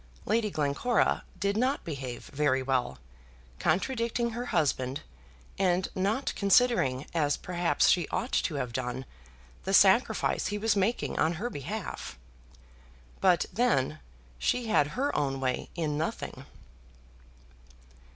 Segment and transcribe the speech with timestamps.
[0.25, 2.97] Lady Glencora did not behave very well,
[3.59, 5.01] contradicting her husband,
[5.59, 9.05] and not considering, as, perhaps, she ought to have done,
[9.63, 12.17] the sacrifice he was making on her behalf.
[13.19, 13.99] But, then,
[14.39, 16.47] she had her own way in nothing.